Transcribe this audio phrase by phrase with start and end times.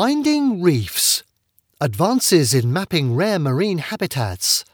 [0.00, 1.24] Finding Reefs
[1.80, 4.64] Advances in Mapping Rare Marine Habitats.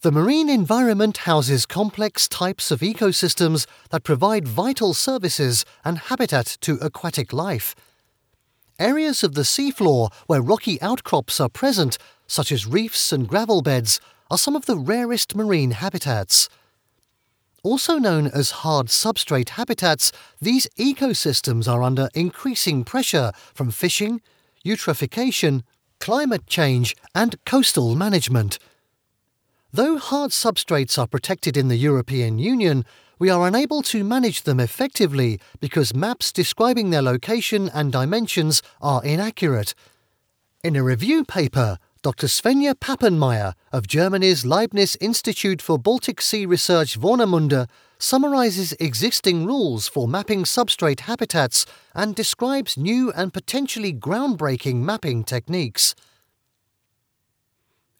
[0.00, 6.78] The marine environment houses complex types of ecosystems that provide vital services and habitat to
[6.80, 7.74] aquatic life.
[8.78, 14.00] Areas of the seafloor where rocky outcrops are present, such as reefs and gravel beds,
[14.30, 16.48] are some of the rarest marine habitats.
[17.66, 24.22] Also known as hard substrate habitats, these ecosystems are under increasing pressure from fishing,
[24.64, 25.64] eutrophication,
[25.98, 28.60] climate change, and coastal management.
[29.72, 32.84] Though hard substrates are protected in the European Union,
[33.18, 39.02] we are unable to manage them effectively because maps describing their location and dimensions are
[39.02, 39.74] inaccurate.
[40.62, 42.28] In a review paper, Dr.
[42.28, 50.06] Svenja Papenmeier of Germany's Leibniz Institute for Baltic Sea Research Warnemünde summarizes existing rules for
[50.06, 51.66] mapping substrate habitats
[51.96, 55.96] and describes new and potentially groundbreaking mapping techniques.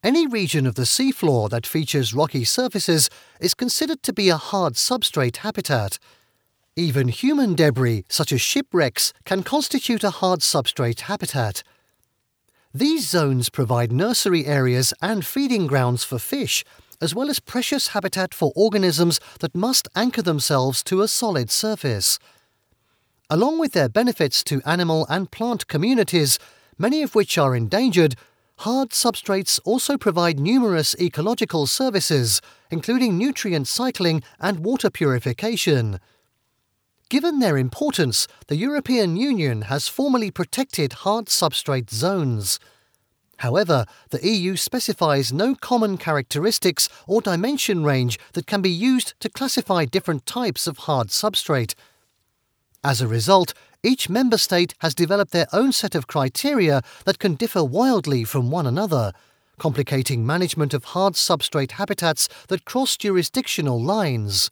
[0.04, 4.74] Any region of the seafloor that features rocky surfaces is considered to be a hard
[4.74, 5.98] substrate habitat.
[6.76, 11.64] Even human debris, such as shipwrecks, can constitute a hard substrate habitat.
[12.78, 16.62] These zones provide nursery areas and feeding grounds for fish,
[17.00, 22.18] as well as precious habitat for organisms that must anchor themselves to a solid surface.
[23.30, 26.38] Along with their benefits to animal and plant communities,
[26.76, 28.14] many of which are endangered,
[28.58, 35.98] hard substrates also provide numerous ecological services, including nutrient cycling and water purification.
[37.08, 42.58] Given their importance, the European Union has formally protected hard substrate zones.
[43.38, 49.28] However, the EU specifies no common characteristics or dimension range that can be used to
[49.28, 51.74] classify different types of hard substrate.
[52.82, 57.36] As a result, each member state has developed their own set of criteria that can
[57.36, 59.12] differ wildly from one another,
[59.58, 64.50] complicating management of hard substrate habitats that cross jurisdictional lines.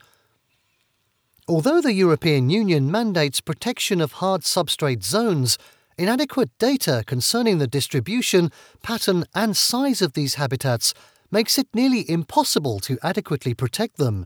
[1.46, 5.58] Although the European Union mandates protection of hard substrate zones,
[5.98, 8.50] inadequate data concerning the distribution,
[8.82, 10.94] pattern, and size of these habitats
[11.30, 14.24] makes it nearly impossible to adequately protect them.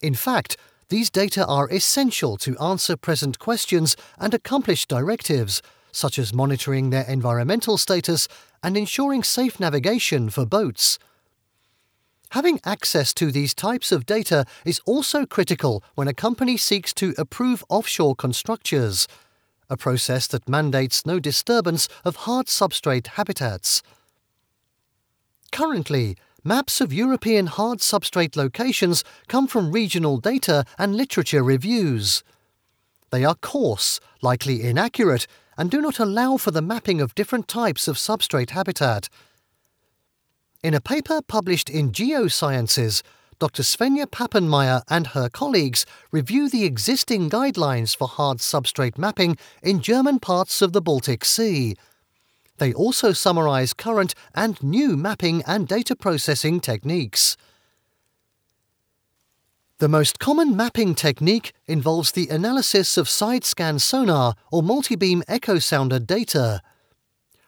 [0.00, 0.56] In fact,
[0.88, 7.08] these data are essential to answer present questions and accomplish directives, such as monitoring their
[7.08, 8.28] environmental status
[8.62, 10.96] and ensuring safe navigation for boats.
[12.30, 17.12] Having access to these types of data is also critical when a company seeks to
[17.18, 19.08] approve offshore constructures,
[19.68, 23.82] a process that mandates no disturbance of hard substrate habitats.
[25.50, 32.22] Currently, maps of European hard substrate locations come from regional data and literature reviews.
[33.10, 35.26] They are coarse, likely inaccurate,
[35.58, 39.08] and do not allow for the mapping of different types of substrate habitat.
[40.62, 43.02] In a paper published in Geosciences,
[43.38, 43.62] Dr.
[43.62, 50.18] Svenja Papenmeier and her colleagues review the existing guidelines for hard substrate mapping in German
[50.18, 51.76] parts of the Baltic Sea.
[52.58, 57.38] They also summarize current and new mapping and data processing techniques.
[59.78, 65.58] The most common mapping technique involves the analysis of side scan sonar or multi-beam echo
[65.58, 66.60] sounder data.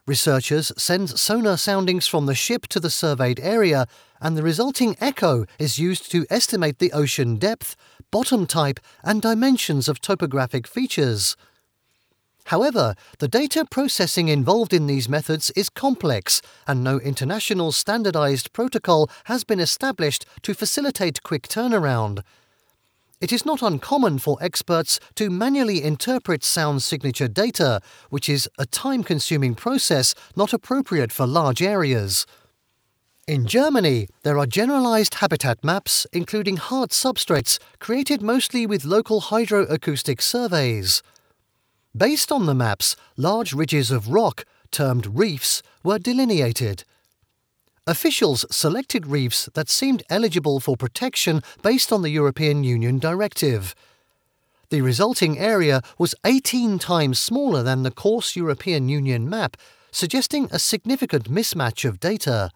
[0.05, 3.87] Researchers send sonar soundings from the ship to the surveyed area,
[4.21, 7.77] and the resulting echo is used to estimate the ocean depth,
[8.11, 11.37] bottom type, and dimensions of topographic features.
[12.47, 19.09] However, the data processing involved in these methods is complex, and no international standardized protocol
[19.27, 22.25] has been established to facilitate quick turnaround.
[23.23, 28.67] It is not uncommon for experts to manually interpret sound signature data, which is a
[28.67, 32.27] time consuming process not appropriate for large areas.
[33.29, 40.21] In Germany, there are generalized habitat maps, including hard substrates, created mostly with local hydroacoustic
[40.21, 41.01] surveys.
[41.97, 46.83] Based on the maps, large ridges of rock, termed reefs, were delineated.
[47.89, 53.75] Officials selected reefs that seemed eligible for protection based on the European Union directive.
[54.71, 59.57] The resulting area was 18 times smaller than the coarse European Union map,
[59.91, 62.53] suggesting a significant mismatch of data.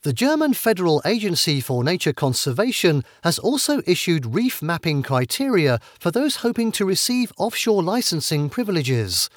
[0.00, 6.36] The German Federal Agency for Nature Conservation has also issued reef mapping criteria for those
[6.36, 9.28] hoping to receive offshore licensing privileges.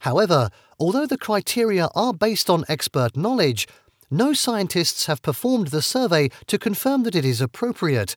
[0.00, 0.50] However,
[0.80, 3.68] although the criteria are based on expert knowledge,
[4.10, 8.16] no scientists have performed the survey to confirm that it is appropriate.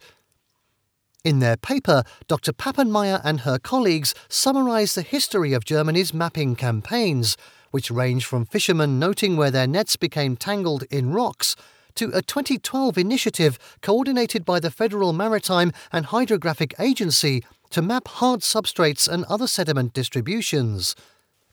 [1.24, 2.54] In their paper, Dr.
[2.54, 7.36] Papenmeier and her colleagues summarize the history of Germany's mapping campaigns,
[7.72, 11.56] which range from fishermen noting where their nets became tangled in rocks
[11.96, 18.40] to a 2012 initiative coordinated by the Federal Maritime and Hydrographic Agency to map hard
[18.40, 20.96] substrates and other sediment distributions.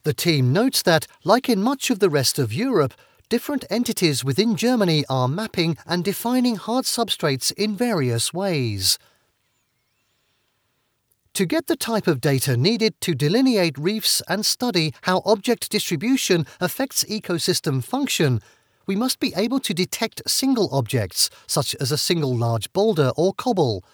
[0.05, 2.95] The team notes that, like in much of the rest of Europe,
[3.29, 8.99] different entities within Germany are mapping and defining hard substrates in various ways.
[11.35, 16.47] To get the type of data needed to delineate reefs and study how object distribution
[16.61, 18.41] affects ecosystem function,
[18.87, 23.35] we must be able to detect single objects, such as a single large boulder or
[23.35, 23.85] cobble.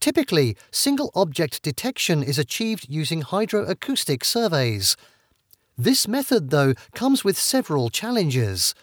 [0.00, 4.96] Typically, single object detection is achieved using hydroacoustic surveys.
[5.78, 8.74] This method, though, comes with several challenges.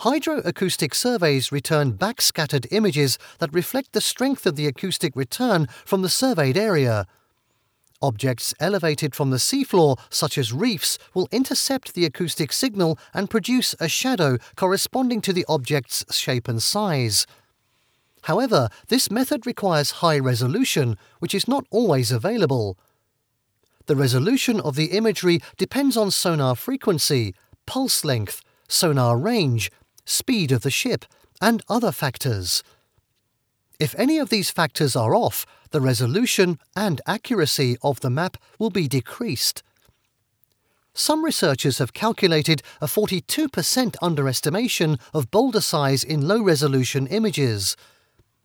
[0.00, 6.08] Hydroacoustic surveys return backscattered images that reflect the strength of the acoustic return from the
[6.08, 7.06] surveyed area.
[8.02, 13.74] Objects elevated from the seafloor, such as reefs, will intercept the acoustic signal and produce
[13.78, 17.26] a shadow corresponding to the object's shape and size.
[18.22, 22.76] However, this method requires high resolution, which is not always available.
[23.86, 27.34] The resolution of the imagery depends on sonar frequency,
[27.66, 29.70] pulse length, sonar range,
[30.06, 31.04] speed of the ship,
[31.40, 32.62] and other factors.
[33.78, 38.70] If any of these factors are off, the resolution and accuracy of the map will
[38.70, 39.62] be decreased.
[40.94, 47.76] Some researchers have calculated a 42% underestimation of boulder size in low resolution images.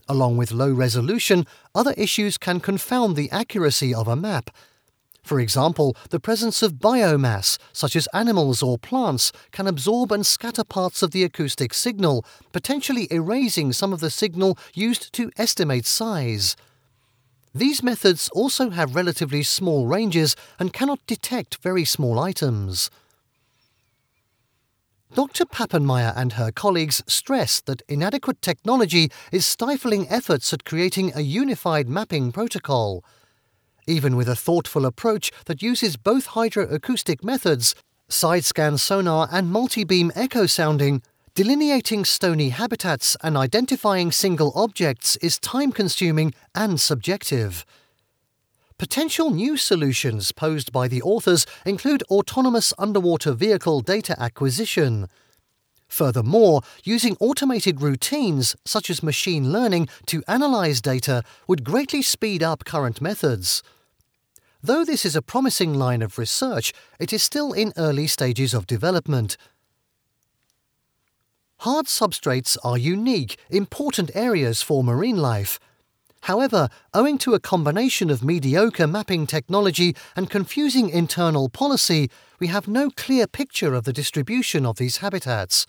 [0.07, 1.45] Along with low resolution,
[1.75, 4.49] other issues can confound the accuracy of a map,
[5.29, 10.63] for example, the presence of biomass, such as animals or plants, can absorb and scatter
[10.63, 16.55] parts of the acoustic signal, potentially erasing some of the signal used to estimate size.
[17.53, 22.89] These methods also have relatively small ranges and cannot detect very small items.
[25.13, 25.45] Dr.
[25.45, 31.87] Papenmeier and her colleagues stress that inadequate technology is stifling efforts at creating a unified
[31.87, 33.03] mapping protocol.
[33.89, 37.73] Even with a thoughtful approach that uses both hydroacoustic methods,
[38.07, 41.01] side scan sonar and multi beam echo sounding,
[41.33, 47.65] delineating stony habitats and identifying single objects is time consuming and subjective.
[48.77, 55.07] Potential new solutions posed by the authors include autonomous underwater vehicle data acquisition.
[55.87, 62.65] Furthermore, using automated routines such as machine learning to analyze data would greatly speed up
[62.65, 63.63] current methods.
[64.61, 68.67] Though this is a promising line of research, it is still in early stages of
[68.67, 69.37] development.
[71.59, 75.59] Hard substrates are unique, important areas for marine life.
[76.23, 82.09] However, owing to a combination of mediocre mapping technology and confusing internal policy,
[82.39, 85.65] we have no clear picture of the distribution of these habitats.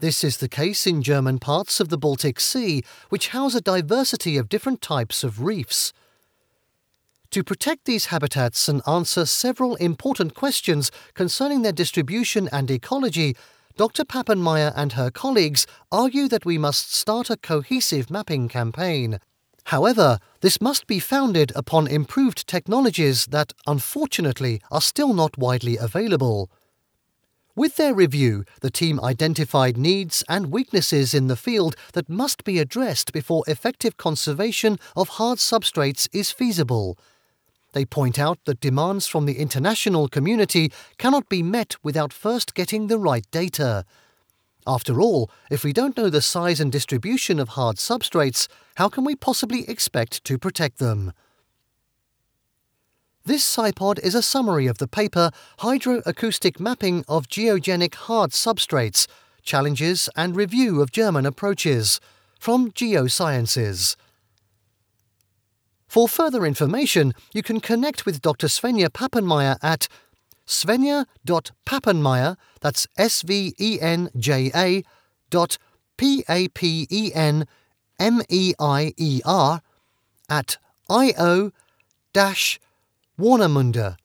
[0.00, 4.36] This is the case in German parts of the Baltic Sea, which house a diversity
[4.36, 5.92] of different types of reefs.
[7.32, 13.36] To protect these habitats and answer several important questions concerning their distribution and ecology,
[13.76, 14.04] Dr.
[14.04, 19.20] Papenmeier and her colleagues argue that we must start a cohesive mapping campaign.
[19.66, 26.50] However, this must be founded upon improved technologies that, unfortunately, are still not widely available.
[27.54, 32.58] With their review, the team identified needs and weaknesses in the field that must be
[32.58, 36.98] addressed before effective conservation of hard substrates is feasible.
[37.72, 42.86] They point out that demands from the international community cannot be met without first getting
[42.86, 43.84] the right data.
[44.66, 49.04] After all, if we don't know the size and distribution of hard substrates, how can
[49.04, 51.12] we possibly expect to protect them?
[53.24, 59.06] This SciPod is a summary of the paper Hydroacoustic Mapping of Geogenic Hard Substrates
[59.42, 62.00] Challenges and Review of German Approaches
[62.38, 63.96] from Geosciences.
[65.90, 68.46] For further information, you can connect with Dr.
[68.46, 69.88] Svenja Papenmeier at
[70.46, 74.84] svenja.papenmeier, that's S V E N J A,
[75.30, 75.58] dot
[75.96, 77.44] P A P E N
[77.98, 79.62] M E I E R,
[80.28, 81.50] at io
[82.12, 82.60] dash
[83.18, 83.96] Warnemunde,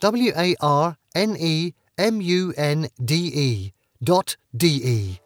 [0.00, 3.72] W A R N E M U N D E
[4.02, 5.23] dot D E.